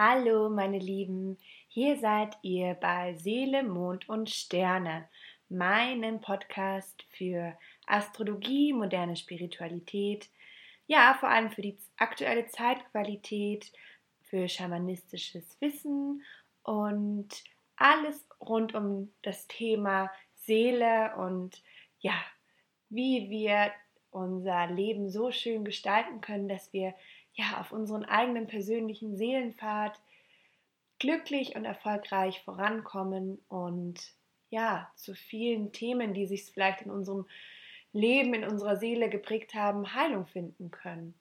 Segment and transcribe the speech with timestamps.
[0.00, 5.08] Hallo, meine Lieben, hier seid ihr bei Seele, Mond und Sterne,
[5.48, 10.28] meinem Podcast für Astrologie, moderne Spiritualität,
[10.86, 13.72] ja, vor allem für die aktuelle Zeitqualität,
[14.22, 16.22] für schamanistisches Wissen
[16.62, 17.42] und
[17.74, 21.60] alles rund um das Thema Seele und
[21.98, 22.14] ja,
[22.88, 23.72] wie wir
[24.12, 26.94] unser Leben so schön gestalten können, dass wir
[27.38, 29.98] ja, auf unseren eigenen persönlichen Seelenpfad
[30.98, 34.12] glücklich und erfolgreich vorankommen und
[34.50, 37.26] ja, zu vielen Themen, die sich vielleicht in unserem
[37.92, 41.14] Leben, in unserer Seele geprägt haben, Heilung finden können.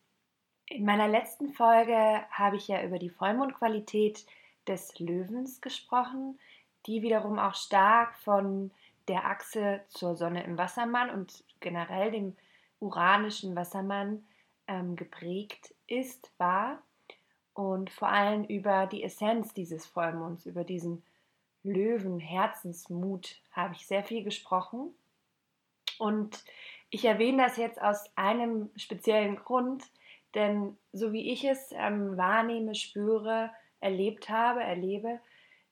[0.66, 4.26] In meiner letzten Folge habe ich ja über die Vollmondqualität
[4.68, 6.40] des Löwens gesprochen,
[6.88, 8.72] die wiederum auch stark von
[9.08, 12.36] der Achse zur Sonne im Wassermann und generell dem
[12.80, 14.26] uranischen Wassermann
[14.68, 16.82] ähm, geprägt ist, war
[17.54, 21.04] und vor allem über die Essenz dieses Vollmonds, über diesen
[21.64, 24.94] Löwen, Herzensmut habe ich sehr viel gesprochen.
[25.98, 26.44] Und
[26.90, 29.84] ich erwähne das jetzt aus einem speziellen Grund,
[30.36, 35.20] denn so wie ich es ähm, wahrnehme, spüre, erlebt habe, erlebe,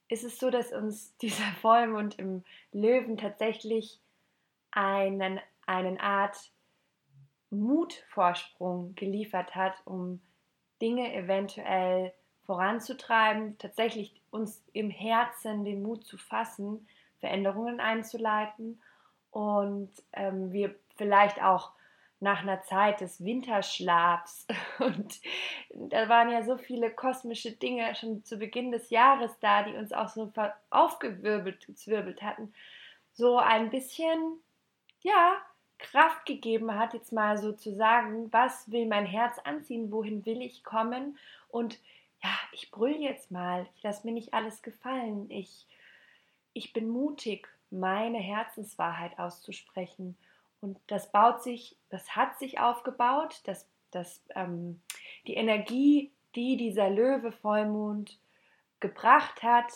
[0.10, 4.00] ist es so, dass uns dieser Vollmond im Löwen tatsächlich
[4.72, 6.52] einen, einen Art
[7.50, 10.22] Mutvorsprung geliefert hat, um
[10.82, 12.14] Dinge eventuell
[12.46, 16.88] voranzutreiben, tatsächlich uns im Herzen den Mut zu fassen,
[17.20, 18.82] Veränderungen einzuleiten
[19.32, 21.72] und ähm, wir vielleicht auch
[22.20, 24.48] nach einer Zeit des Winterschlafs
[24.80, 25.20] und
[25.74, 29.92] da waren ja so viele kosmische Dinge schon zu Beginn des Jahres da, die uns
[29.92, 30.32] auch so
[30.70, 32.54] aufgewirbelt, gezwirbelt hatten,
[33.14, 34.40] so ein bisschen,
[35.02, 35.38] ja,
[35.78, 40.42] Kraft gegeben hat, jetzt mal so zu sagen, was will mein Herz anziehen, wohin will
[40.42, 41.18] ich kommen?
[41.50, 41.80] Und
[42.24, 45.68] ja, ich brüll jetzt mal, ich lasse mir nicht alles gefallen, ich,
[46.54, 50.18] ich bin mutig, meine Herzenswahrheit auszusprechen.
[50.62, 54.82] Und das baut sich, das hat sich aufgebaut, das, das, ähm,
[55.28, 58.18] die Energie, die dieser Löwe Vollmond
[58.80, 59.72] gebracht hat,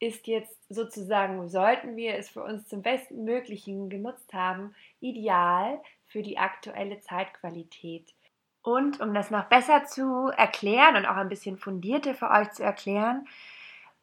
[0.00, 6.22] ist jetzt sozusagen, sollten wir es für uns zum besten Möglichen genutzt haben, ideal für
[6.22, 8.14] die aktuelle Zeitqualität.
[8.62, 12.62] Und um das noch besser zu erklären und auch ein bisschen fundierter für euch zu
[12.62, 13.26] erklären,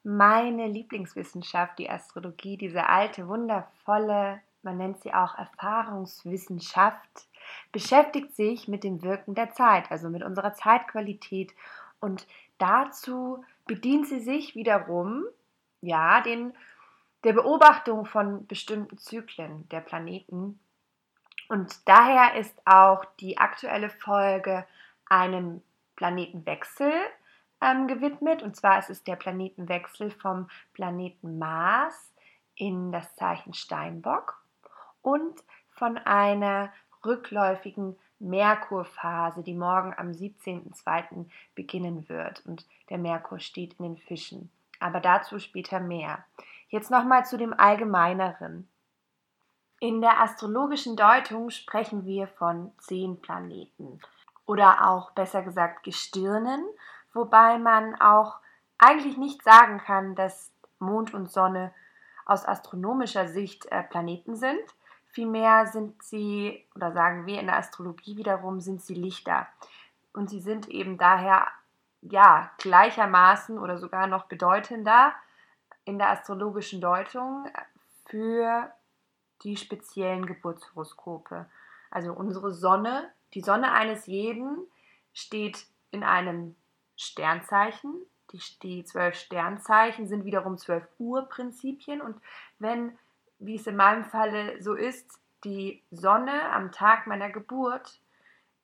[0.03, 7.27] meine Lieblingswissenschaft, die Astrologie, diese alte, wundervolle, man nennt sie auch Erfahrungswissenschaft,
[7.71, 11.53] beschäftigt sich mit dem Wirken der Zeit, also mit unserer Zeitqualität.
[11.99, 12.27] Und
[12.57, 15.25] dazu bedient sie sich wiederum
[15.81, 16.53] ja, den,
[17.23, 20.59] der Beobachtung von bestimmten Zyklen der Planeten.
[21.49, 24.65] Und daher ist auch die aktuelle Folge
[25.05, 25.61] einem
[25.95, 26.91] Planetenwechsel
[27.61, 28.43] ähm, gewidmet.
[28.43, 32.13] Und zwar ist es der Planetenwechsel vom Planeten Mars
[32.55, 34.41] in das Zeichen Steinbock
[35.01, 36.73] und von einer
[37.05, 41.25] rückläufigen Merkurphase, die morgen am 17.02.
[41.55, 42.45] beginnen wird.
[42.45, 46.23] Und der Merkur steht in den Fischen aber dazu später mehr.
[46.69, 48.69] Jetzt nochmal zu dem Allgemeineren.
[49.79, 53.99] In der astrologischen Deutung sprechen wir von zehn Planeten
[54.45, 56.65] oder auch besser gesagt Gestirnen,
[57.13, 58.39] wobei man auch
[58.79, 61.73] eigentlich nicht sagen kann, dass Mond und Sonne
[62.25, 64.59] aus astronomischer Sicht äh, Planeten sind.
[65.11, 69.47] Vielmehr sind sie, oder sagen wir in der Astrologie wiederum, sind sie Lichter.
[70.13, 71.47] Und sie sind eben daher
[72.11, 75.13] ja, gleichermaßen oder sogar noch bedeutender
[75.85, 77.45] in der astrologischen Deutung
[78.05, 78.71] für
[79.43, 81.45] die speziellen Geburtshoroskope.
[81.91, 84.67] Also unsere Sonne, die Sonne eines jeden
[85.13, 86.55] steht in einem
[86.95, 87.93] Sternzeichen.
[88.31, 92.01] Die, die zwölf Sternzeichen sind wiederum zwölf Urprinzipien.
[92.01, 92.19] Und
[92.59, 92.97] wenn,
[93.39, 95.09] wie es in meinem Falle so ist,
[95.43, 98.01] die Sonne am Tag meiner Geburt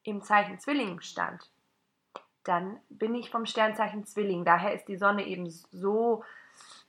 [0.04, 1.50] im Zeichen Zwilling stand,
[2.44, 4.46] dann bin ich vom Sternzeichen Zwilling.
[4.46, 6.24] Daher ist die Sonne eben so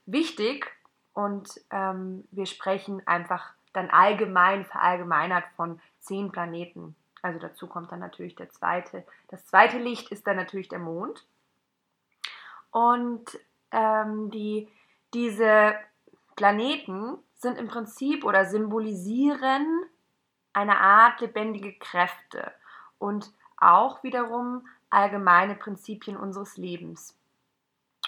[0.05, 0.67] wichtig
[1.13, 6.95] und ähm, wir sprechen einfach dann allgemein verallgemeinert von zehn Planeten.
[7.21, 9.05] Also dazu kommt dann natürlich der zweite.
[9.29, 11.25] Das zweite Licht ist dann natürlich der Mond.
[12.71, 13.39] Und
[13.71, 14.67] ähm, die,
[15.13, 15.75] diese
[16.35, 19.85] Planeten sind im Prinzip oder symbolisieren
[20.53, 22.51] eine Art lebendige Kräfte
[22.99, 27.17] und auch wiederum allgemeine Prinzipien unseres Lebens.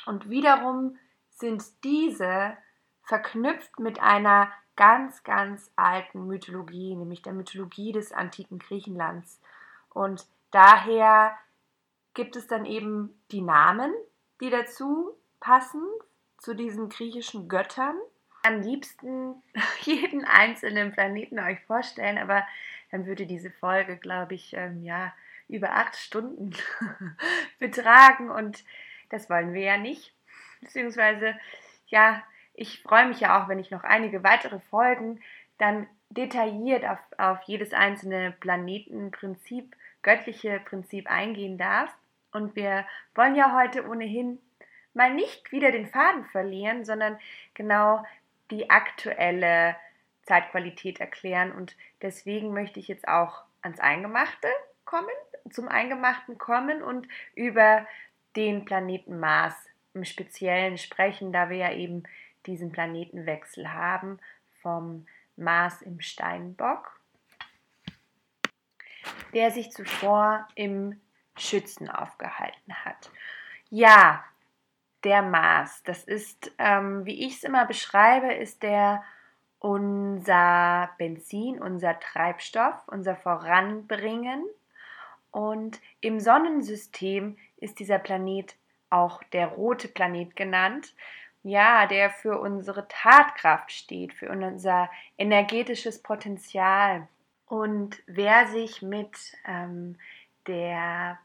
[0.06, 0.98] Und wiederum
[1.30, 2.57] sind diese
[3.04, 9.39] verknüpft mit einer ganz, ganz alten Mythologie, nämlich der Mythologie des antiken Griechenlands.
[9.89, 11.38] Und daher
[12.13, 13.94] gibt es dann eben die Namen
[14.42, 15.81] die dazu passen,
[16.38, 17.95] zu diesen griechischen Göttern.
[18.44, 19.42] Am liebsten
[19.81, 22.45] jeden einzelnen Planeten euch vorstellen, aber
[22.92, 25.13] dann würde diese Folge, glaube ich, ähm, ja,
[25.47, 26.51] über acht Stunden
[27.59, 28.63] betragen und
[29.09, 30.13] das wollen wir ja nicht.
[30.61, 31.35] Beziehungsweise,
[31.88, 32.23] ja,
[32.53, 35.21] ich freue mich ja auch, wenn ich noch einige weitere Folgen
[35.57, 41.91] dann detailliert auf, auf jedes einzelne Planetenprinzip, göttliche Prinzip eingehen darf.
[42.31, 42.85] Und wir
[43.15, 44.39] wollen ja heute ohnehin
[44.94, 47.19] mal nicht wieder den Faden verlieren, sondern
[47.53, 48.03] genau
[48.51, 49.75] die aktuelle
[50.23, 51.51] Zeitqualität erklären.
[51.51, 54.47] Und deswegen möchte ich jetzt auch ans Eingemachte
[54.88, 55.13] kommen,
[55.51, 57.86] zum Eingemachten kommen und über
[58.36, 59.54] den Planeten Mars
[59.94, 62.04] im Speziellen sprechen, da wir ja eben
[62.48, 64.19] diesen Planetenwechsel haben
[64.62, 65.06] vom
[65.36, 67.00] Mars im Steinbock,
[69.34, 71.00] der sich zuvor im
[71.38, 73.12] Schützen aufgehalten hat.
[73.69, 74.24] Ja,
[75.04, 79.04] der Mars, das ist, ähm, wie ich es immer beschreibe, ist der
[79.60, 84.44] unser Benzin, unser Treibstoff, unser Voranbringen.
[85.38, 88.56] Und im Sonnensystem ist dieser Planet
[88.89, 90.95] auch der rote Planet genannt,
[91.44, 97.07] ja, der für unsere Tatkraft steht, für unser energetisches Potenzial.
[97.45, 100.00] Und wer sich mit ähm,
[100.48, 101.19] der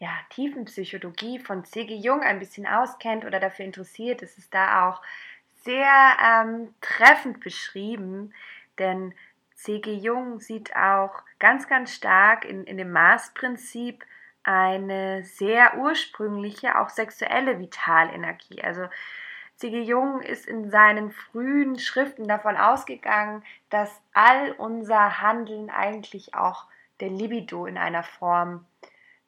[0.00, 1.94] ja, Tiefenpsychologie von C.G.
[1.94, 5.00] Jung ein bisschen auskennt oder dafür interessiert, ist es da auch
[5.62, 8.34] sehr ähm, treffend beschrieben,
[8.80, 9.14] denn
[9.56, 9.94] C.G.
[9.94, 14.04] Jung sieht auch ganz, ganz stark in, in dem Maßprinzip
[14.42, 18.62] eine sehr ursprüngliche, auch sexuelle Vitalenergie.
[18.62, 18.86] Also
[19.56, 19.82] C.G.
[19.82, 26.66] Jung ist in seinen frühen Schriften davon ausgegangen, dass all unser Handeln eigentlich auch
[27.00, 28.66] der Libido in einer Form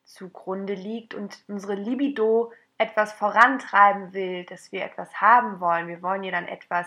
[0.04, 5.88] zugrunde liegt und unsere Libido etwas vorantreiben will, dass wir etwas haben wollen.
[5.88, 6.86] Wir wollen ja dann etwas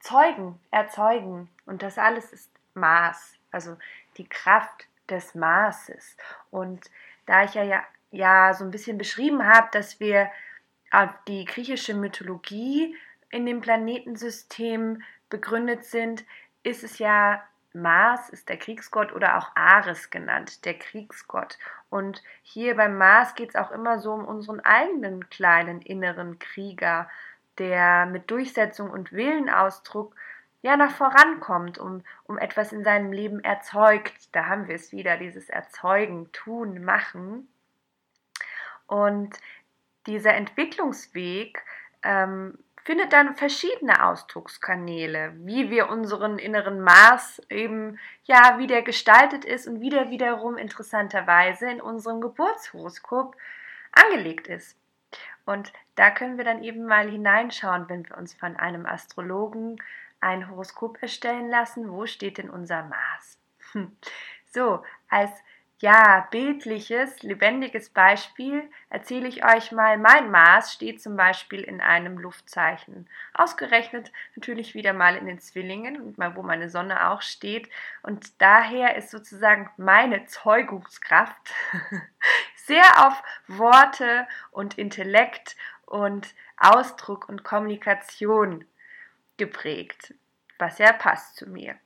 [0.00, 1.48] zeugen, erzeugen.
[1.66, 3.76] Und das alles ist Maß, also
[4.16, 6.16] die Kraft des Maßes.
[6.50, 6.90] Und
[7.26, 10.30] da ich ja, ja so ein bisschen beschrieben habe, dass wir
[10.90, 12.96] auf die griechische Mythologie
[13.30, 16.24] in dem Planetensystem begründet sind,
[16.62, 17.42] ist es ja
[17.74, 21.58] Mars ist der Kriegsgott oder auch Ares genannt, der Kriegsgott.
[21.90, 27.10] Und hier beim Mars geht es auch immer so um unseren eigenen kleinen inneren Krieger,
[27.58, 30.14] der mit Durchsetzung und Willenausdruck
[30.64, 34.34] ja nach vorankommt, um, um etwas in seinem Leben erzeugt.
[34.34, 37.48] Da haben wir es wieder, dieses Erzeugen, Tun, Machen.
[38.86, 39.36] Und
[40.06, 41.62] dieser Entwicklungsweg
[42.02, 49.44] ähm, findet dann verschiedene Ausdruckskanäle, wie wir unseren inneren Mars eben, ja, wie der gestaltet
[49.44, 53.36] ist und wie der wiederum interessanterweise in unserem Geburtshoroskop
[53.92, 54.78] angelegt ist.
[55.44, 59.76] Und da können wir dann eben mal hineinschauen, wenn wir uns von einem Astrologen
[60.24, 63.38] ein Horoskop erstellen lassen, wo steht denn unser Mars?
[63.72, 63.96] Hm.
[64.52, 65.30] So, als
[65.80, 69.98] ja, bildliches, lebendiges Beispiel erzähle ich euch mal.
[69.98, 73.06] Mein Mars steht zum Beispiel in einem Luftzeichen.
[73.34, 77.68] Ausgerechnet natürlich wieder mal in den Zwillingen und mal, wo meine Sonne auch steht.
[78.02, 81.52] Und daher ist sozusagen meine Zeugungskraft
[82.56, 88.64] sehr auf Worte und Intellekt und Ausdruck und Kommunikation
[89.36, 90.14] geprägt,
[90.58, 91.76] was ja passt zu mir.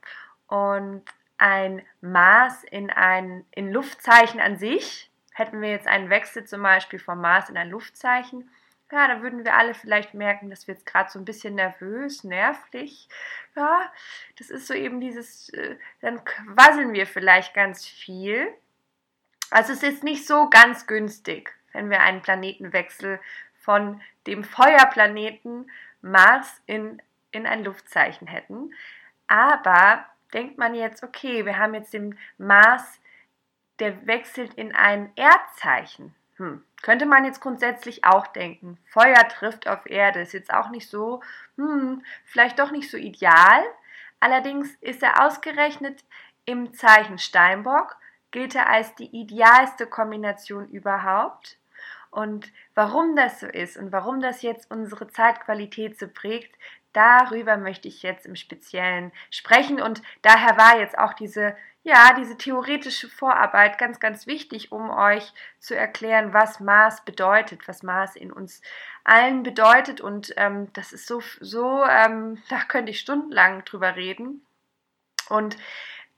[0.46, 1.04] Und
[1.38, 6.98] ein Mars in ein in Luftzeichen an sich, hätten wir jetzt einen Wechsel zum Beispiel
[6.98, 8.50] vom Mars in ein Luftzeichen,
[8.90, 12.24] ja, da würden wir alle vielleicht merken, dass wir jetzt gerade so ein bisschen nervös,
[12.24, 13.08] nervlich,
[13.54, 13.92] ja,
[14.38, 18.48] das ist so eben dieses, äh, dann quasseln wir vielleicht ganz viel.
[19.50, 23.20] Also es ist nicht so ganz günstig, wenn wir einen Planetenwechsel
[23.56, 25.70] von dem Feuerplaneten
[26.00, 28.72] Mars in, in ein Luftzeichen hätten.
[29.26, 33.00] Aber denkt man jetzt, okay, wir haben jetzt den Mars,
[33.78, 36.14] der wechselt in ein Erdzeichen.
[36.36, 36.64] Hm.
[36.82, 38.78] Könnte man jetzt grundsätzlich auch denken.
[38.86, 41.20] Feuer trifft auf Erde, ist jetzt auch nicht so,
[41.56, 43.62] hm, vielleicht doch nicht so ideal.
[44.20, 46.04] Allerdings ist er ausgerechnet
[46.44, 47.96] im Zeichen Steinbock,
[48.30, 51.58] gilt er als die idealste Kombination überhaupt.
[52.10, 56.54] Und warum das so ist und warum das jetzt unsere Zeitqualität so prägt,
[56.92, 61.56] darüber möchte ich jetzt im Speziellen sprechen und daher war jetzt auch diese
[61.88, 67.82] ja, diese theoretische Vorarbeit ganz, ganz wichtig, um euch zu erklären, was Maß bedeutet, was
[67.82, 68.60] Maß in uns
[69.04, 70.02] allen bedeutet.
[70.02, 74.44] Und ähm, das ist so, so ähm, da könnte ich stundenlang drüber reden.
[75.30, 75.56] Und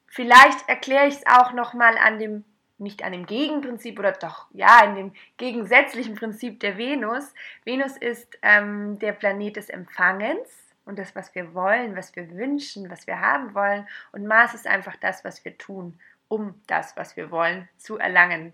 [0.06, 2.44] vielleicht erkläre ich es auch nochmal an dem
[2.80, 7.34] nicht an dem Gegenprinzip oder doch, ja, in dem gegensätzlichen Prinzip der Venus.
[7.64, 10.48] Venus ist ähm, der Planet des Empfangens
[10.84, 13.86] und das, was wir wollen, was wir wünschen, was wir haben wollen.
[14.12, 18.52] Und Mars ist einfach das, was wir tun, um das, was wir wollen, zu erlangen.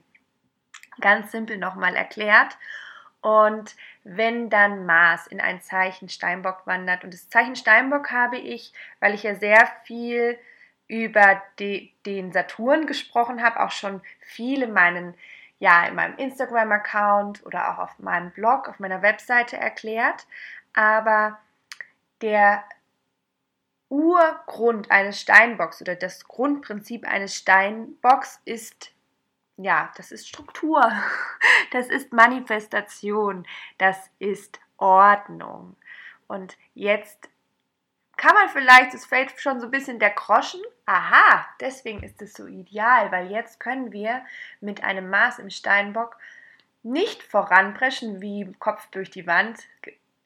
[1.00, 2.56] Ganz simpel nochmal erklärt.
[3.20, 8.72] Und wenn dann Mars in ein Zeichen Steinbock wandert, und das Zeichen Steinbock habe ich,
[9.00, 10.38] weil ich ja sehr viel
[10.88, 15.14] über die, den Saturn gesprochen habe, auch schon viel in meinen
[15.58, 20.26] ja, in meinem Instagram-Account oder auch auf meinem Blog, auf meiner Webseite erklärt.
[20.74, 21.38] Aber
[22.20, 22.64] der
[23.88, 28.92] Urgrund eines Steinbocks oder das Grundprinzip eines Steinbocks ist,
[29.56, 30.82] ja, das ist Struktur,
[31.72, 33.46] das ist Manifestation,
[33.78, 35.76] das ist Ordnung.
[36.26, 37.30] Und jetzt
[38.16, 40.60] kann man vielleicht, es fällt schon so ein bisschen der Groschen.
[40.88, 44.24] Aha, deswegen ist es so ideal, weil jetzt können wir
[44.60, 46.16] mit einem Maß im Steinbock
[46.84, 49.58] nicht voranpreschen wie Kopf durch die Wand.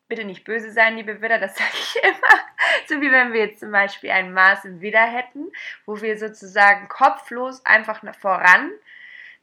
[0.06, 2.44] Bitte nicht böse sein, liebe Widder, das sage ich immer.
[2.88, 5.50] So wie wenn wir jetzt zum Beispiel ein Maß im Widder hätten,
[5.86, 8.70] wo wir sozusagen kopflos einfach voran,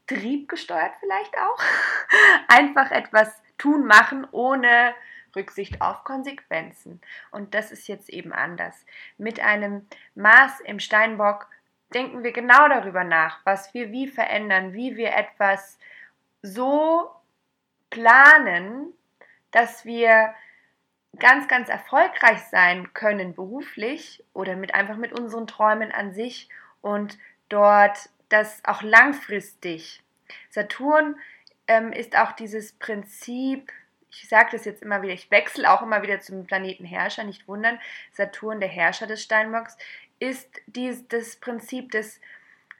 [0.05, 1.59] triebgesteuert vielleicht auch,
[2.47, 4.93] einfach etwas tun machen, ohne
[5.37, 6.99] Rücksicht auf Konsequenzen.
[7.31, 8.85] Und das ist jetzt eben anders.
[9.17, 11.47] Mit einem Maß im Steinbock
[11.93, 15.79] denken wir genau darüber nach, was wir wie verändern, wie wir etwas
[16.41, 17.09] so
[17.89, 18.93] planen,
[19.51, 20.33] dass wir
[21.17, 26.49] ganz, ganz erfolgreich sein können beruflich oder mit einfach mit unseren Träumen an sich
[26.81, 27.17] und
[27.49, 30.03] dort das auch langfristig.
[30.49, 31.15] Saturn
[31.67, 33.71] ähm, ist auch dieses Prinzip
[34.09, 37.47] ich sage das jetzt immer wieder, ich wechsle auch immer wieder zum Planeten Herrscher, nicht
[37.47, 37.79] wundern,
[38.11, 39.77] Saturn, der Herrscher des Steinbocks,
[40.19, 42.19] ist dies, das Prinzip des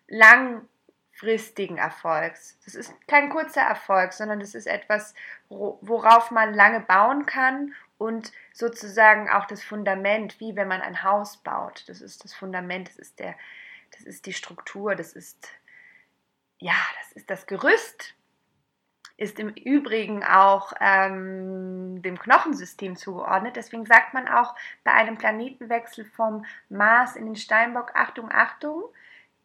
[0.08, 2.58] langfristigen Erfolgs.
[2.66, 5.14] Das ist kein kurzer Erfolg, sondern das ist etwas,
[5.50, 11.38] worauf man lange bauen kann und sozusagen auch das Fundament, wie wenn man ein Haus
[11.38, 11.84] baut.
[11.88, 13.36] Das ist das Fundament, das ist der,
[13.92, 15.50] das ist die Struktur, das ist
[16.60, 18.16] ja, das ist das Gerüst,
[19.18, 23.56] ist im Übrigen auch ähm, dem Knochensystem zugeordnet.
[23.56, 28.84] Deswegen sagt man auch bei einem Planetenwechsel vom Mars in den Steinbock, Achtung, Achtung,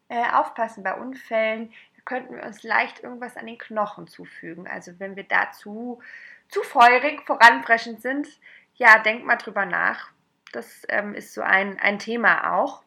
[0.09, 1.73] äh, aufpassen bei Unfällen,
[2.05, 4.67] könnten wir uns leicht irgendwas an den Knochen zufügen.
[4.67, 6.01] Also wenn wir dazu
[6.49, 8.27] zu feurig voranbrechend sind,
[8.75, 10.11] ja, denkt mal drüber nach.
[10.51, 12.83] Das ähm, ist so ein, ein Thema auch.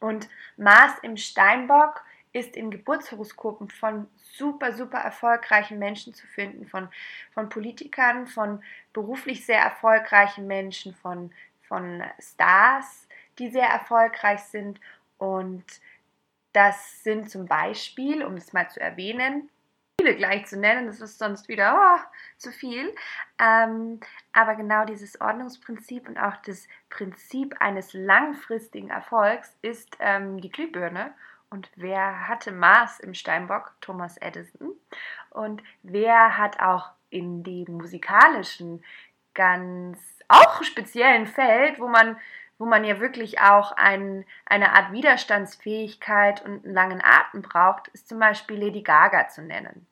[0.00, 6.88] Und Mars im Steinbock ist in Geburtshoroskopen von super, super erfolgreichen Menschen zu finden, von,
[7.32, 8.62] von Politikern, von
[8.92, 11.32] beruflich sehr erfolgreichen Menschen, von,
[11.68, 13.06] von Stars,
[13.38, 14.80] die sehr erfolgreich sind.
[15.18, 15.64] Und
[16.52, 19.50] das sind zum Beispiel, um es mal zu erwähnen,
[20.02, 22.00] viele gleich zu nennen, das ist sonst wieder oh,
[22.36, 22.94] zu viel.
[23.38, 24.00] Ähm,
[24.32, 31.14] aber genau dieses Ordnungsprinzip und auch das Prinzip eines langfristigen Erfolgs ist ähm, die Glühbirne.
[31.52, 33.74] Und wer hatte Mars im Steinbock?
[33.82, 34.72] Thomas Edison.
[35.28, 38.82] Und wer hat auch in dem musikalischen
[39.34, 42.16] ganz auch speziellen Feld, wo man
[42.58, 48.08] wo man ja wirklich auch ein, eine Art Widerstandsfähigkeit und einen langen Atem braucht, ist
[48.08, 49.84] zum Beispiel Lady Gaga zu nennen.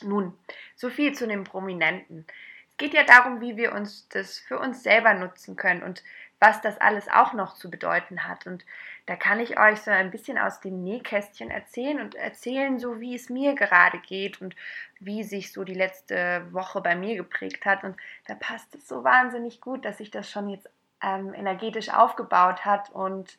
[0.00, 0.32] Nun,
[0.74, 2.26] so viel zu den Prominenten.
[2.70, 6.02] Es geht ja darum, wie wir uns das für uns selber nutzen können und
[6.42, 8.48] was das alles auch noch zu bedeuten hat.
[8.48, 8.64] Und
[9.06, 13.14] da kann ich euch so ein bisschen aus dem Nähkästchen erzählen und erzählen, so wie
[13.14, 14.56] es mir gerade geht und
[14.98, 17.84] wie sich so die letzte Woche bei mir geprägt hat.
[17.84, 17.96] Und
[18.26, 20.68] da passt es so wahnsinnig gut, dass sich das schon jetzt
[21.00, 22.90] ähm, energetisch aufgebaut hat.
[22.90, 23.38] Und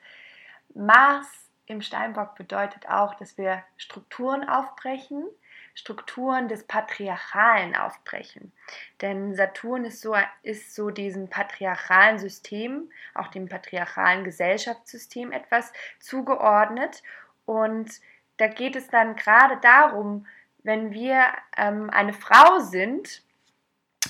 [0.73, 1.27] Mars
[1.65, 5.25] im Steinbock bedeutet auch, dass wir Strukturen aufbrechen,
[5.73, 8.51] Strukturen des Patriarchalen aufbrechen.
[9.01, 17.01] Denn Saturn ist so, ist so diesem patriarchalen System, auch dem patriarchalen Gesellschaftssystem etwas zugeordnet.
[17.45, 17.91] Und
[18.37, 20.27] da geht es dann gerade darum,
[20.63, 21.25] wenn wir
[21.57, 23.23] ähm, eine Frau sind,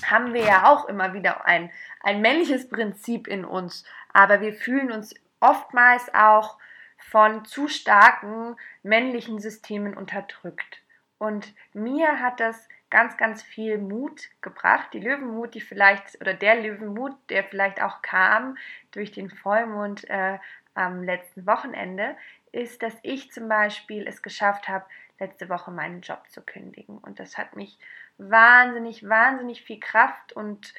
[0.06, 4.92] haben wir ja auch immer wieder ein, ein männliches Prinzip in uns, aber wir fühlen
[4.92, 6.58] uns oftmals auch
[6.98, 10.83] von zu starken männlichen Systemen unterdrückt.
[11.18, 14.88] Und mir hat das ganz, ganz viel Mut gebracht.
[14.92, 18.56] Die Löwenmut, die vielleicht, oder der Löwenmut, der vielleicht auch kam
[18.92, 20.38] durch den Vollmond äh,
[20.74, 22.16] am letzten Wochenende,
[22.52, 24.84] ist, dass ich zum Beispiel es geschafft habe,
[25.18, 26.98] letzte Woche meinen Job zu kündigen.
[26.98, 27.78] Und das hat mich
[28.18, 30.74] wahnsinnig, wahnsinnig viel Kraft und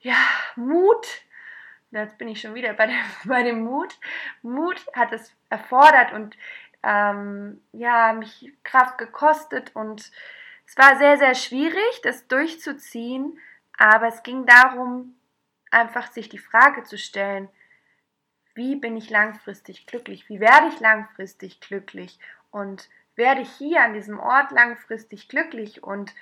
[0.00, 0.16] ja,
[0.56, 1.06] Mut.
[1.90, 3.98] Jetzt bin ich schon wieder bei, der, bei dem Mut.
[4.42, 6.36] Mut hat es erfordert und
[6.82, 10.10] ähm, ja, mich Kraft gekostet und
[10.66, 13.38] es war sehr, sehr schwierig, das durchzuziehen,
[13.76, 15.16] aber es ging darum,
[15.70, 17.48] einfach sich die Frage zu stellen,
[18.54, 20.28] wie bin ich langfristig glücklich?
[20.28, 22.18] Wie werde ich langfristig glücklich?
[22.50, 25.82] Und werde ich hier an diesem Ort langfristig glücklich?
[25.82, 26.12] Und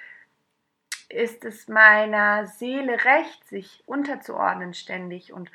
[1.08, 5.50] ist es meiner Seele recht, sich unterzuordnen ständig und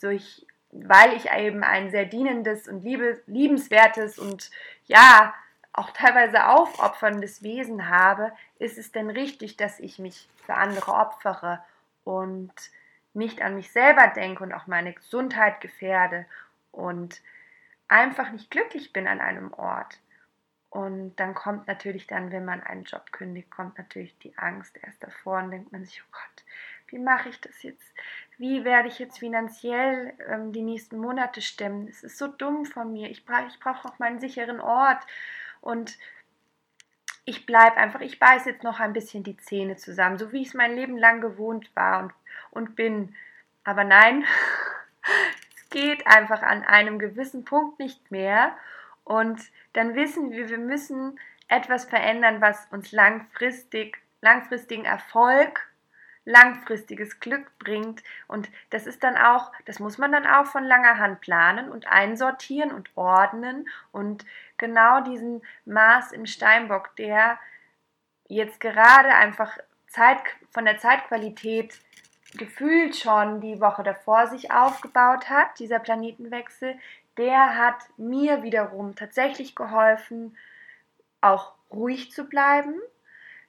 [0.00, 4.50] durch, weil ich eben ein sehr dienendes und liebe, liebenswertes und
[4.86, 5.34] ja,
[5.72, 11.60] auch teilweise aufopferndes Wesen habe, ist es denn richtig, dass ich mich für andere opfere
[12.04, 12.52] und
[13.12, 16.26] nicht an mich selber denke und auch meine Gesundheit gefährde
[16.72, 17.20] und
[17.88, 19.98] einfach nicht glücklich bin an einem Ort.
[20.70, 25.02] Und dann kommt natürlich dann, wenn man einen Job kündigt, kommt natürlich die Angst erst
[25.02, 26.44] davor und denkt man sich, oh Gott,
[26.88, 27.92] wie mache ich das jetzt?
[28.38, 31.88] Wie werde ich jetzt finanziell ähm, die nächsten Monate stemmen?
[31.88, 33.10] Es ist so dumm von mir.
[33.10, 35.02] Ich brauche ich brauch auch meinen sicheren Ort.
[35.60, 35.98] Und
[37.24, 40.48] ich bleibe einfach, ich beiße jetzt noch ein bisschen die Zähne zusammen, so wie ich
[40.48, 42.12] es mein Leben lang gewohnt war und,
[42.52, 43.14] und bin.
[43.64, 44.24] Aber nein,
[45.56, 48.56] es geht einfach an einem gewissen Punkt nicht mehr.
[49.02, 49.40] Und
[49.72, 55.68] dann wissen wir, wir müssen etwas verändern, was uns langfristig, langfristigen Erfolg,
[56.26, 58.02] langfristiges Glück bringt.
[58.26, 61.86] Und das ist dann auch, das muss man dann auch von langer Hand planen und
[61.86, 63.66] einsortieren und ordnen.
[63.92, 64.26] Und
[64.58, 67.38] genau diesen Maß im Steinbock, der
[68.28, 69.56] jetzt gerade einfach
[69.88, 70.18] Zeit,
[70.50, 71.78] von der Zeitqualität
[72.36, 76.76] gefühlt schon die Woche davor sich aufgebaut hat, dieser Planetenwechsel,
[77.16, 80.36] der hat mir wiederum tatsächlich geholfen,
[81.20, 82.74] auch ruhig zu bleiben.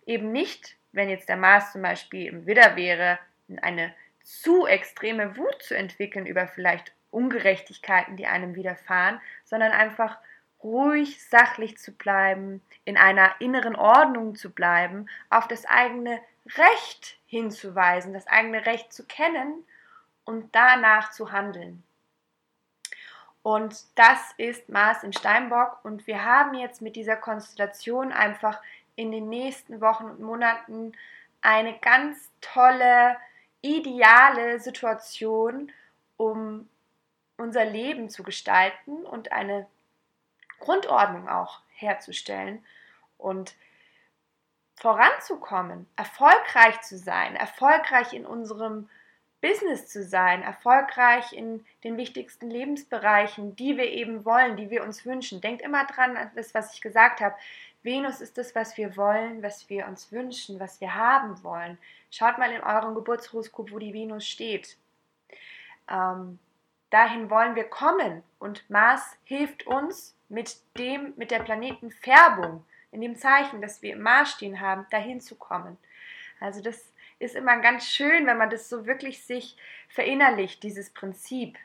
[0.05, 3.19] Eben nicht, wenn jetzt der Mars zum Beispiel im Widder wäre,
[3.61, 10.17] eine zu extreme Wut zu entwickeln über vielleicht Ungerechtigkeiten, die einem widerfahren, sondern einfach
[10.61, 16.19] ruhig, sachlich zu bleiben, in einer inneren Ordnung zu bleiben, auf das eigene
[16.57, 19.63] Recht hinzuweisen, das eigene Recht zu kennen
[20.25, 21.83] und danach zu handeln.
[23.43, 25.79] Und das ist Mars im Steinbock.
[25.83, 28.61] Und wir haben jetzt mit dieser Konstellation einfach
[28.97, 30.91] in den nächsten Wochen und Monaten
[31.41, 33.15] eine ganz tolle,
[33.61, 35.71] ideale Situation,
[36.17, 36.67] um
[37.37, 39.67] unser Leben zu gestalten und eine
[40.59, 42.65] Grundordnung auch herzustellen
[43.19, 43.55] und
[44.75, 48.89] voranzukommen, erfolgreich zu sein, erfolgreich in unserem
[49.41, 55.05] Business zu sein, erfolgreich in den wichtigsten Lebensbereichen, die wir eben wollen, die wir uns
[55.05, 55.41] wünschen.
[55.41, 57.35] Denkt immer dran an das, was ich gesagt habe.
[57.83, 61.77] Venus ist das, was wir wollen, was wir uns wünschen, was wir haben wollen.
[62.09, 64.77] Schaut mal in eurem Geburtshoroskop, wo die Venus steht.
[65.89, 66.39] Ähm,
[66.89, 73.15] dahin wollen wir kommen und Mars hilft uns mit dem, mit der Planetenfärbung, in dem
[73.15, 75.77] Zeichen, das wir im Mars stehen haben, dahin zu kommen.
[76.39, 79.57] Also das ist immer ganz schön, wenn man das so wirklich sich
[79.89, 81.57] verinnerlicht, dieses Prinzip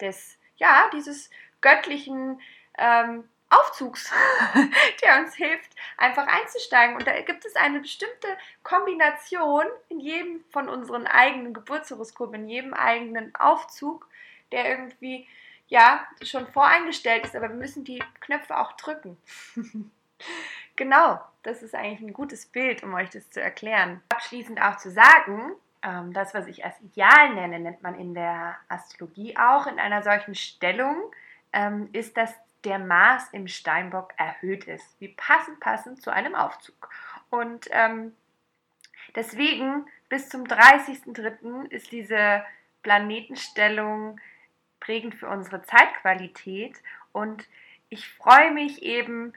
[0.00, 1.30] des, ja, dieses
[1.60, 2.40] göttlichen
[2.76, 4.12] ähm, Aufzugs,
[5.04, 6.96] der uns hilft, einfach einzusteigen.
[6.96, 8.28] Und da gibt es eine bestimmte
[8.62, 14.08] Kombination in jedem von unseren eigenen Geburtshoroskopen, in jedem eigenen Aufzug,
[14.52, 15.26] der irgendwie
[15.68, 19.16] ja schon voreingestellt ist, aber wir müssen die Knöpfe auch drücken.
[20.78, 24.00] Genau, das ist eigentlich ein gutes Bild, um euch das zu erklären.
[24.10, 25.50] Abschließend auch zu sagen,
[25.82, 30.04] ähm, das, was ich als Ideal nenne, nennt man in der Astrologie auch in einer
[30.04, 30.96] solchen Stellung,
[31.52, 36.88] ähm, ist, dass der Mars im Steinbock erhöht ist, wie passend passend zu einem Aufzug.
[37.28, 38.14] Und ähm,
[39.16, 41.72] deswegen bis zum 30.03.
[41.72, 42.44] ist diese
[42.84, 44.20] Planetenstellung
[44.78, 46.76] prägend für unsere Zeitqualität
[47.10, 47.48] und
[47.90, 49.32] ich freue mich eben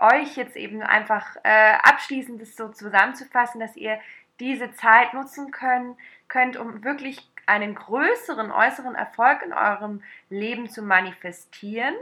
[0.00, 3.98] euch jetzt eben einfach äh, abschließend das so zusammenzufassen, dass ihr
[4.40, 5.96] diese Zeit nutzen können,
[6.28, 11.94] könnt, um wirklich einen größeren äußeren Erfolg in eurem Leben zu manifestieren,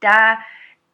[0.00, 0.38] da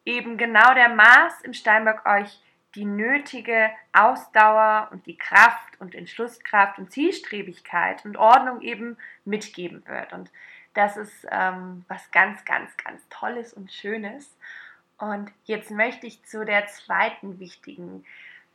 [0.05, 2.41] eben genau der Mars im Steinbock euch
[2.75, 10.13] die nötige Ausdauer und die Kraft und Entschlusskraft und Zielstrebigkeit und Ordnung eben mitgeben wird.
[10.13, 10.31] Und
[10.73, 14.35] das ist ähm, was ganz, ganz, ganz Tolles und Schönes.
[14.99, 18.05] Und jetzt möchte ich zu der zweiten wichtigen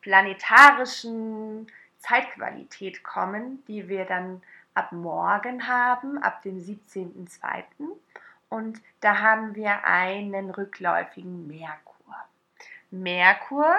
[0.03, 1.67] planetarischen
[1.99, 4.43] Zeitqualität kommen, die wir dann
[4.75, 7.65] ab morgen haben, ab dem 17.02.
[8.51, 12.15] Und da haben wir einen rückläufigen Merkur.
[12.91, 13.75] Merkur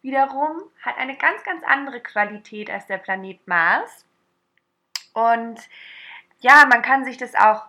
[0.00, 4.06] wiederum hat eine ganz, ganz andere Qualität als der Planet Mars.
[5.12, 5.60] Und
[6.40, 7.66] ja, man kann sich das auch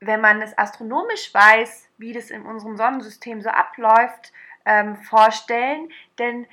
[0.00, 4.32] wenn man es astronomisch weiß, wie das in unserem Sonnensystem so abläuft,
[4.64, 5.90] ähm, vorstellen.
[6.18, 6.46] Denn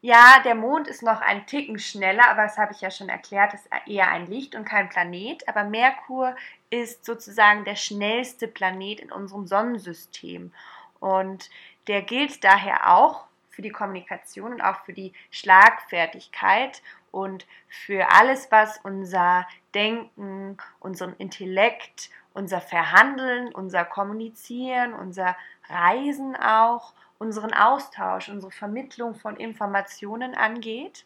[0.00, 3.54] ja, der Mond ist noch ein Ticken schneller, aber das habe ich ja schon erklärt,
[3.54, 5.46] ist eher ein Licht und kein Planet.
[5.48, 6.34] Aber Merkur
[6.70, 10.52] ist sozusagen der schnellste Planet in unserem Sonnensystem.
[11.00, 11.50] Und
[11.88, 18.50] der gilt daher auch für die Kommunikation und auch für die Schlagfertigkeit und für alles,
[18.50, 25.36] was unser Denken, unseren Intellekt, unser Verhandeln, unser Kommunizieren, unser
[25.68, 31.04] Reisen auch unseren Austausch, unsere Vermittlung von Informationen angeht.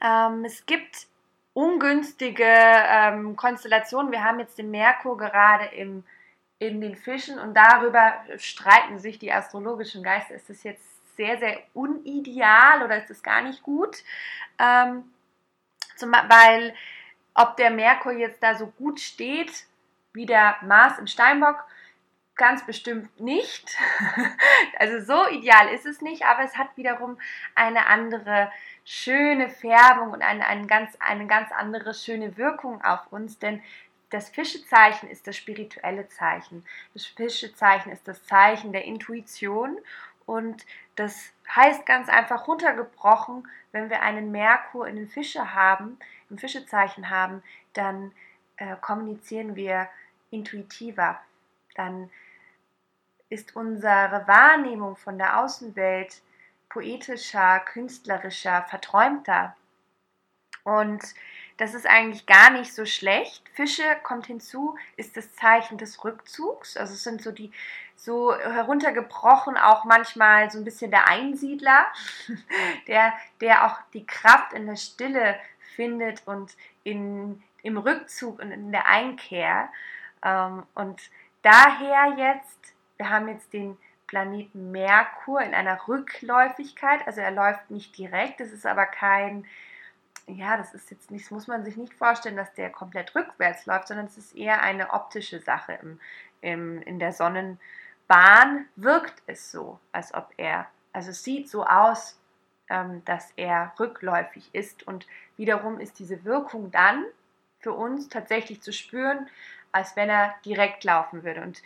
[0.00, 1.06] Ähm, es gibt
[1.52, 4.10] ungünstige ähm, Konstellationen.
[4.10, 6.04] Wir haben jetzt den Merkur gerade im,
[6.60, 10.34] in den Fischen und darüber streiten sich die astrologischen Geister.
[10.34, 14.04] Ist das jetzt sehr, sehr unideal oder ist es gar nicht gut?
[14.58, 15.10] Ähm,
[15.96, 16.74] zum, weil
[17.34, 19.66] ob der Merkur jetzt da so gut steht
[20.12, 21.64] wie der Mars im Steinbock,
[22.40, 23.76] Ganz bestimmt nicht.
[24.78, 27.18] Also so ideal ist es nicht, aber es hat wiederum
[27.54, 28.50] eine andere
[28.86, 33.62] schöne Färbung und eine, eine, ganz, eine ganz andere schöne Wirkung auf uns, denn
[34.10, 36.64] das Fischezeichen ist das spirituelle Zeichen.
[36.94, 39.78] Das Fischezeichen ist das Zeichen der Intuition
[40.26, 46.38] und das heißt ganz einfach runtergebrochen, wenn wir einen Merkur in den Fische haben, im
[46.38, 47.42] Fischezeichen haben,
[47.72, 48.12] dann
[48.56, 49.88] äh, kommunizieren wir
[50.30, 51.20] intuitiver.
[51.74, 52.10] Dann
[53.28, 56.20] ist unsere Wahrnehmung von der Außenwelt
[56.68, 59.56] poetischer, künstlerischer, verträumter.
[60.64, 61.02] Und
[61.60, 63.48] das ist eigentlich gar nicht so schlecht.
[63.52, 66.76] Fische kommt hinzu, ist das Zeichen des Rückzugs.
[66.76, 67.52] Also es sind so die
[67.96, 71.86] so heruntergebrochen auch manchmal so ein bisschen der Einsiedler,
[72.86, 75.38] der, der auch die Kraft in der Stille
[75.76, 79.68] findet und in, im Rückzug und in der Einkehr.
[80.24, 81.00] Ähm, und
[81.42, 87.96] daher jetzt wir haben jetzt den Planeten Merkur in einer Rückläufigkeit, also er läuft nicht
[87.96, 89.46] direkt, das ist aber kein,
[90.26, 93.88] ja, das ist jetzt nicht, muss man sich nicht vorstellen, dass der komplett rückwärts läuft,
[93.88, 95.78] sondern es ist eher eine optische Sache.
[95.82, 96.00] Im,
[96.40, 102.18] im, in der Sonnenbahn wirkt es so, als ob er, also es sieht so aus,
[102.68, 105.06] ähm, dass er rückläufig ist und
[105.36, 107.04] wiederum ist diese Wirkung dann
[107.58, 109.28] für uns tatsächlich zu spüren,
[109.72, 111.42] als wenn er direkt laufen würde.
[111.42, 111.62] Und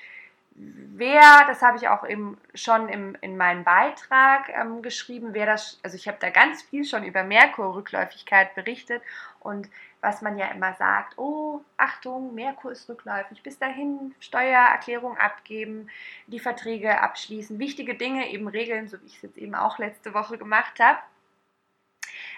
[0.54, 5.80] wer, das habe ich auch eben schon im, in meinem Beitrag ähm, geschrieben, wer das,
[5.82, 9.02] also ich habe da ganz viel schon über Merkur-Rückläufigkeit berichtet
[9.40, 9.68] und
[10.00, 15.88] was man ja immer sagt, oh, Achtung, Merkur ist rückläufig, bis dahin Steuererklärung abgeben,
[16.26, 20.14] die Verträge abschließen, wichtige Dinge eben regeln, so wie ich es jetzt eben auch letzte
[20.14, 20.98] Woche gemacht habe,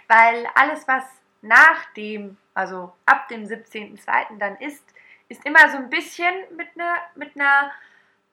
[0.09, 1.05] weil alles, was
[1.43, 4.39] nach dem, also ab dem 17.02.
[4.39, 4.85] dann ist,
[5.29, 7.73] ist immer so ein bisschen mit einer, mit einer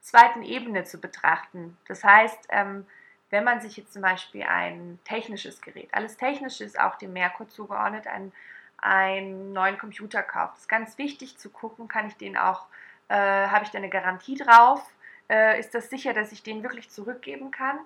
[0.03, 1.77] zweiten Ebene zu betrachten.
[1.87, 2.85] Das heißt, ähm,
[3.29, 7.49] wenn man sich jetzt zum Beispiel ein technisches Gerät, alles Technische ist auch dem Merkur
[7.49, 8.31] zugeordnet, ein,
[8.77, 12.67] einen neuen Computer kauft, ist ganz wichtig zu gucken, kann ich den auch,
[13.07, 14.85] äh, habe ich da eine Garantie drauf?
[15.29, 17.79] Äh, ist das sicher, dass ich den wirklich zurückgeben kann?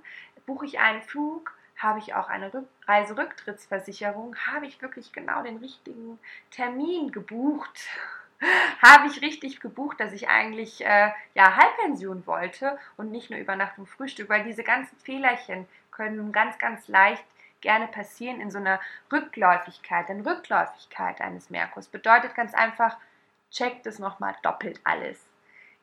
[0.46, 1.56] Buche ich einen Flug?
[1.78, 4.36] Habe ich auch eine Rück Reiserücktrittsversicherung?
[4.52, 6.18] Habe ich wirklich genau den richtigen
[6.50, 7.88] Termin gebucht?
[8.82, 13.86] habe ich richtig gebucht, dass ich eigentlich äh, ja Halbpension wollte und nicht nur Übernachtung,
[13.86, 17.24] Frühstück, weil diese ganzen Fehlerchen können ganz, ganz leicht
[17.62, 18.80] gerne passieren in so einer
[19.12, 20.10] Rückläufigkeit.
[20.10, 22.98] Denn Rückläufigkeit eines Merkurs bedeutet ganz einfach,
[23.52, 25.26] checkt es nochmal doppelt alles.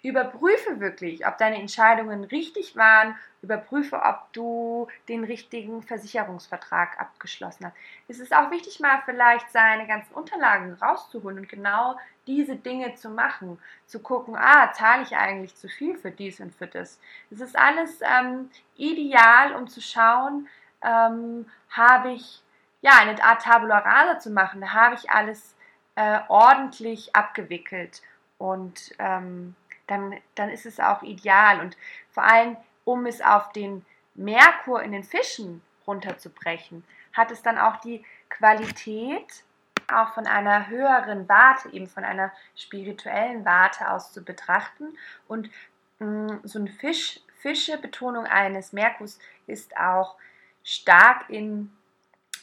[0.05, 3.17] Überprüfe wirklich, ob deine Entscheidungen richtig waren.
[3.41, 7.77] Überprüfe, ob du den richtigen Versicherungsvertrag abgeschlossen hast.
[8.07, 13.09] Es ist auch wichtig, mal vielleicht seine ganzen Unterlagen rauszuholen und genau diese Dinge zu
[13.09, 13.59] machen.
[13.87, 17.01] Zu gucken, ah, zahle ich eigentlich zu viel für dies und für das.
[17.31, 20.49] Es ist alles ähm, ideal, um zu schauen,
[20.83, 22.43] ähm, habe ich
[22.83, 24.75] ja eine Art Tabula Rasa zu machen.
[24.75, 25.57] Habe ich alles
[25.95, 28.03] äh, ordentlich abgewickelt
[28.37, 31.61] und ähm, dann, dann ist es auch ideal.
[31.61, 31.77] Und
[32.11, 37.77] vor allem, um es auf den Merkur in den Fischen runterzubrechen, hat es dann auch
[37.77, 39.45] die Qualität,
[39.93, 44.97] auch von einer höheren Warte, eben von einer spirituellen Warte aus zu betrachten.
[45.29, 45.51] Und
[45.99, 50.17] mh, mm, so eine Fisch, Fische-Betonung eines Merkurs ist auch
[50.63, 51.71] stark in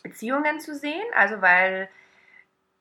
[0.04, 1.90] Beziehungen zu sehen, also weil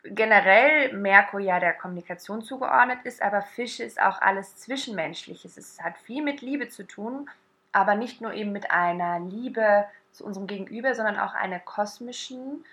[0.04, 5.56] generell Merkur ja der Kommunikation zugeordnet ist, aber Fische ist auch alles Zwischenmenschliches.
[5.56, 7.28] Es hat viel mit Liebe zu tun,
[7.72, 12.64] aber nicht nur eben mit einer Liebe zu unserem Gegenüber, sondern auch einer kosmischen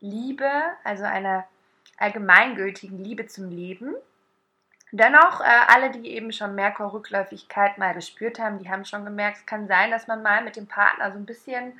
[0.00, 0.50] Liebe,
[0.84, 1.44] also einer
[1.96, 3.94] allgemeingültigen Liebe zum Leben.
[4.90, 9.46] Dennoch, äh, alle, die eben schon Merkur-Rückläufigkeit mal gespürt haben, die haben schon gemerkt, es
[9.46, 11.78] kann sein, dass man mal mit dem Partner so ein bisschen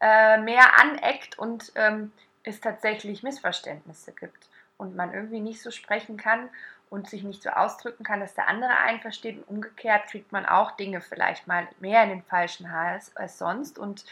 [0.00, 2.12] äh, mehr aneckt und ähm,
[2.44, 6.48] es tatsächlich Missverständnisse gibt und man irgendwie nicht so sprechen kann
[6.90, 10.46] und sich nicht so ausdrücken kann, dass der andere einen versteht und umgekehrt kriegt man
[10.46, 14.04] auch Dinge vielleicht mal mehr in den falschen Hals als sonst und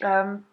[0.00, 0.44] ähm,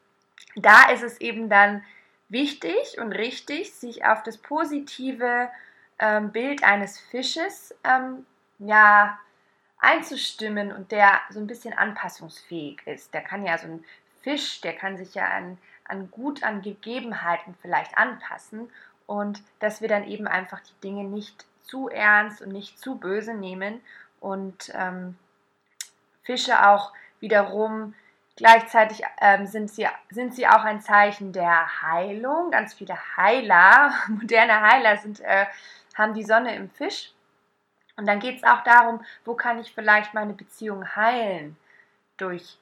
[0.56, 1.84] da ist es eben dann
[2.30, 5.50] wichtig und richtig, sich auf das positive
[6.00, 8.26] ähm, Bild eines Fisches ähm,
[8.60, 9.20] ja,
[9.78, 13.14] einzustimmen und der so ein bisschen anpassungsfähig ist.
[13.14, 13.86] Der kann ja so ein
[14.22, 18.70] Fisch, der kann sich ja an, an gut an Gegebenheiten vielleicht anpassen
[19.06, 23.34] und dass wir dann eben einfach die Dinge nicht zu ernst und nicht zu böse
[23.34, 23.82] nehmen
[24.20, 25.18] und ähm,
[26.24, 27.94] Fische auch wiederum
[28.38, 32.52] Gleichzeitig ähm, sind, sie, sind sie auch ein Zeichen der Heilung.
[32.52, 35.46] Ganz viele Heiler, moderne Heiler sind äh,
[35.96, 37.14] haben die Sonne im Fisch.
[37.96, 41.56] Und dann geht es auch darum, wo kann ich vielleicht meine Beziehung heilen?
[42.18, 42.58] Durch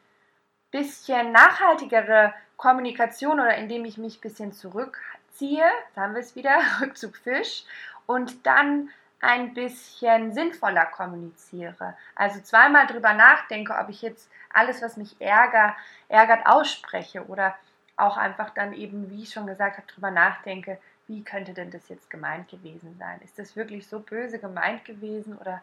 [0.69, 7.17] bisschen nachhaltigere Kommunikation oder indem ich mich ein bisschen zurückziehe, haben wir es wieder, Rückzug
[7.17, 7.65] Fisch,
[8.05, 11.97] und dann ein bisschen sinnvoller kommuniziere.
[12.15, 15.75] Also zweimal drüber nachdenke, ob ich jetzt alles, was mich ärger,
[16.07, 17.53] ärgert, ausspreche oder
[17.97, 21.89] auch einfach dann eben, wie ich schon gesagt habe, drüber nachdenke, wie könnte denn das
[21.89, 23.19] jetzt gemeint gewesen sein?
[23.25, 25.61] Ist das wirklich so böse gemeint gewesen oder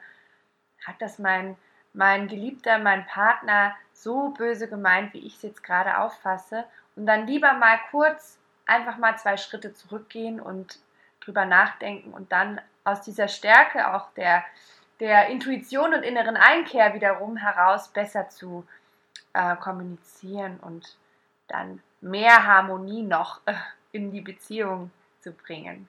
[0.84, 1.56] hat das mein,
[1.94, 6.66] mein Geliebter, mein Partner so böse gemeint, wie ich es jetzt gerade auffasse?
[6.96, 10.78] Und dann lieber mal kurz einfach mal zwei Schritte zurückgehen und
[11.20, 14.44] drüber nachdenken und dann aus dieser Stärke auch der,
[15.00, 18.66] der Intuition und inneren Einkehr wiederum heraus besser zu
[19.32, 20.96] äh, kommunizieren und
[21.48, 23.54] dann mehr Harmonie noch äh,
[23.92, 25.88] in die Beziehung zu bringen.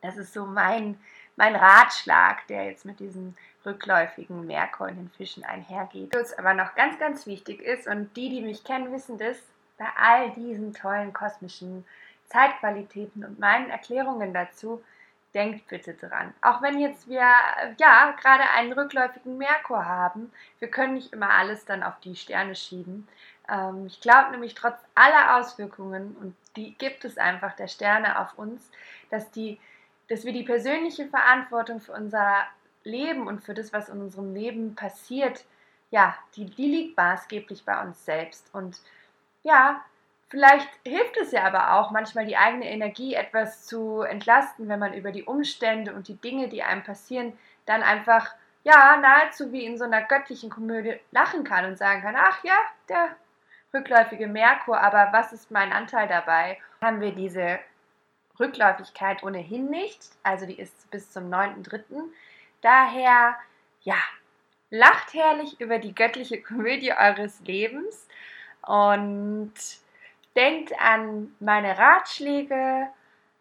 [0.00, 0.98] Das ist so mein,
[1.36, 6.14] mein Ratschlag, der jetzt mit diesem rückläufigen Merkur in den Fischen einhergeht.
[6.14, 9.36] Was aber noch ganz, ganz wichtig ist, und die, die mich kennen, wissen das,
[9.80, 11.86] bei all diesen tollen kosmischen
[12.26, 14.84] Zeitqualitäten und meinen Erklärungen dazu,
[15.32, 16.34] denkt bitte dran.
[16.42, 17.26] Auch wenn jetzt wir
[17.78, 22.54] ja gerade einen rückläufigen Merkur haben, wir können nicht immer alles dann auf die Sterne
[22.54, 23.08] schieben.
[23.48, 28.36] Ähm, ich glaube nämlich trotz aller Auswirkungen, und die gibt es einfach der Sterne auf
[28.38, 28.70] uns,
[29.08, 29.58] dass, die,
[30.08, 32.44] dass wir die persönliche Verantwortung für unser
[32.84, 35.44] Leben und für das, was in unserem Leben passiert,
[35.90, 38.52] ja, die, die liegt maßgeblich bei uns selbst.
[38.52, 38.78] Und
[39.42, 39.84] ja,
[40.28, 44.94] vielleicht hilft es ja aber auch, manchmal die eigene Energie etwas zu entlasten, wenn man
[44.94, 49.78] über die Umstände und die Dinge, die einem passieren, dann einfach, ja, nahezu wie in
[49.78, 52.56] so einer göttlichen Komödie lachen kann und sagen kann, ach ja,
[52.88, 53.16] der
[53.72, 56.58] rückläufige Merkur, aber was ist mein Anteil dabei?
[56.80, 57.58] Haben wir diese
[58.38, 62.02] Rückläufigkeit ohnehin nicht, also die ist bis zum 9.3.
[62.62, 63.36] Daher,
[63.82, 63.96] ja,
[64.70, 68.08] lacht herrlich über die göttliche Komödie eures Lebens
[68.66, 69.52] und
[70.36, 72.88] denkt an meine Ratschläge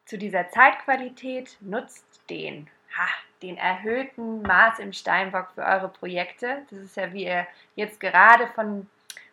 [0.05, 3.07] zu dieser Zeitqualität, nutzt den, ha,
[3.41, 6.63] den erhöhten Maß im Steinbock für eure Projekte.
[6.69, 8.87] Das ist ja, wie ihr jetzt gerade von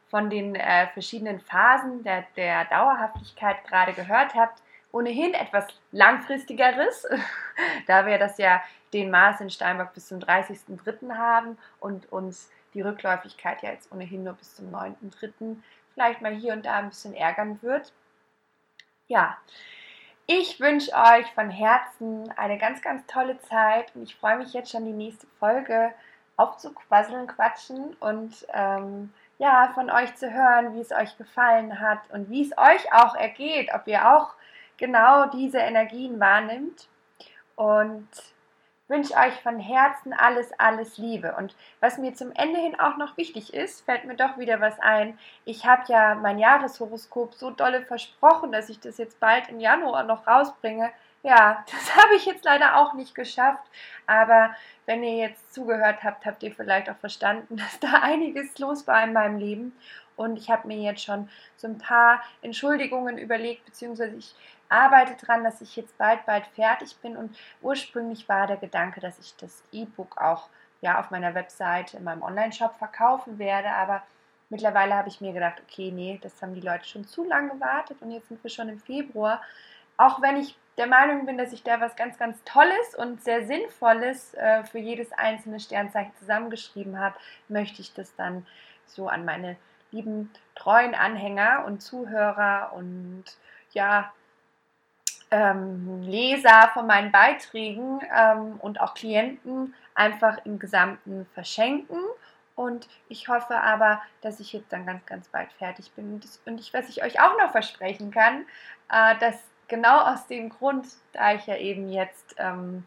[0.09, 7.07] von den äh, verschiedenen Phasen der, der Dauerhaftigkeit gerade gehört habt, ohnehin etwas langfristigeres,
[7.87, 11.15] da wir das ja den Mars in Steinbock bis zum 30.03.
[11.17, 15.57] haben und uns die Rückläufigkeit ja jetzt ohnehin nur bis zum 9.03.
[15.95, 17.93] vielleicht mal hier und da ein bisschen ärgern wird.
[19.09, 19.39] Ja,
[20.27, 24.71] ich wünsche euch von Herzen eine ganz, ganz tolle Zeit und ich freue mich jetzt
[24.71, 25.93] schon, die nächste Folge
[26.37, 32.29] aufzuquasseln, quatschen und ähm, ja, von euch zu hören, wie es euch gefallen hat und
[32.29, 34.35] wie es euch auch ergeht, ob ihr auch
[34.77, 36.89] genau diese Energien wahrnimmt.
[37.55, 38.09] Und
[38.89, 41.35] wünsche euch von Herzen alles, alles Liebe.
[41.37, 44.79] Und was mir zum Ende hin auch noch wichtig ist, fällt mir doch wieder was
[44.79, 45.19] ein.
[45.45, 50.05] Ich habe ja mein Jahreshoroskop so dolle versprochen, dass ich das jetzt bald im Januar
[50.05, 50.91] noch rausbringe.
[51.23, 53.65] Ja, das habe ich jetzt leider auch nicht geschafft.
[54.07, 54.55] Aber
[54.87, 59.03] wenn ihr jetzt zugehört habt, habt ihr vielleicht auch verstanden, dass da einiges los war
[59.03, 59.77] in meinem Leben.
[60.15, 64.35] Und ich habe mir jetzt schon so ein paar Entschuldigungen überlegt, beziehungsweise ich
[64.69, 67.17] arbeite daran, dass ich jetzt bald, bald fertig bin.
[67.17, 70.49] Und ursprünglich war der Gedanke, dass ich das E-Book auch
[70.81, 73.71] ja, auf meiner Webseite in meinem Online-Shop verkaufen werde.
[73.71, 74.03] Aber
[74.51, 77.99] mittlerweile habe ich mir gedacht, okay, nee, das haben die Leute schon zu lange gewartet
[78.01, 79.43] und jetzt sind wir schon im Februar.
[79.97, 83.47] Auch wenn ich der Meinung bin, dass ich da was ganz, ganz Tolles und sehr
[83.47, 87.17] Sinnvolles äh, für jedes einzelne Sternzeichen zusammengeschrieben habe,
[87.49, 88.47] möchte ich das dann
[88.87, 89.57] so an meine
[89.91, 93.25] lieben treuen Anhänger und Zuhörer und
[93.73, 94.13] ja,
[95.31, 101.99] ähm, Leser von meinen Beiträgen ähm, und auch Klienten einfach im Gesamten verschenken.
[102.55, 106.21] Und ich hoffe aber, dass ich jetzt dann ganz, ganz bald fertig bin.
[106.47, 108.47] Und, ich, was ich euch auch noch versprechen kann,
[108.91, 109.37] äh, dass
[109.69, 112.87] genau aus dem Grund, da ich ja eben jetzt ähm,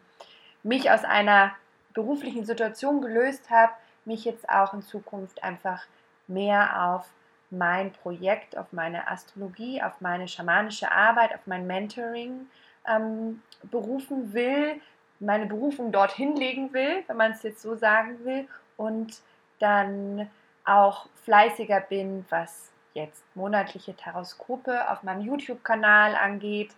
[0.62, 1.52] mich aus einer
[1.94, 3.72] beruflichen Situation gelöst habe,
[4.04, 5.84] mich jetzt auch in Zukunft einfach
[6.26, 7.06] mehr auf
[7.50, 12.46] mein Projekt, auf meine Astrologie, auf meine schamanische Arbeit, auf mein Mentoring
[12.88, 14.80] ähm, berufen will,
[15.18, 19.20] meine Berufung dorthin legen will, wenn man es jetzt so sagen will, und
[19.58, 20.30] dann
[20.64, 26.70] auch fleißiger bin, was jetzt monatliche Taroskope auf meinem YouTube-Kanal angeht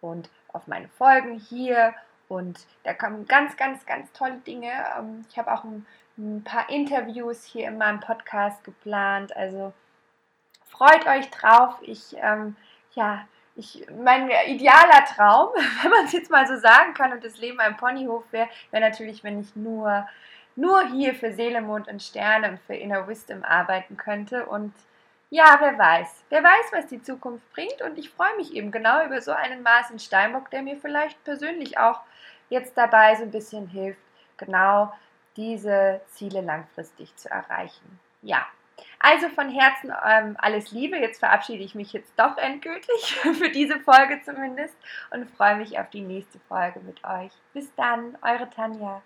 [0.00, 1.94] und auf meine Folgen hier.
[2.28, 4.70] Und da kommen ganz, ganz, ganz tolle Dinge.
[4.98, 5.86] Ähm, ich habe auch ein,
[6.18, 9.34] ein paar Interviews hier in meinem Podcast geplant.
[9.36, 9.72] Also
[10.70, 11.76] freut euch drauf.
[11.82, 12.56] Ich, ähm,
[12.92, 13.26] ja,
[13.56, 15.50] ich, mein idealer Traum,
[15.82, 18.82] wenn man es jetzt mal so sagen kann und das Leben ein Ponyhof wäre, wäre
[18.82, 20.06] natürlich, wenn ich nur,
[20.54, 24.46] nur hier für Seele, Mond und Sterne und für Inner Wisdom arbeiten könnte.
[24.46, 24.74] Und
[25.30, 27.82] ja, wer weiß, wer weiß, was die Zukunft bringt.
[27.82, 31.78] Und ich freue mich eben genau über so einen Martin Steinbock, der mir vielleicht persönlich
[31.78, 32.00] auch
[32.48, 34.00] jetzt dabei so ein bisschen hilft,
[34.36, 34.92] genau
[35.36, 38.00] diese Ziele langfristig zu erreichen.
[38.22, 38.46] Ja,
[38.98, 40.96] also von Herzen ähm, alles Liebe.
[40.96, 44.74] Jetzt verabschiede ich mich jetzt doch endgültig, für diese Folge zumindest,
[45.10, 47.32] und freue mich auf die nächste Folge mit euch.
[47.52, 49.02] Bis dann, eure Tanja.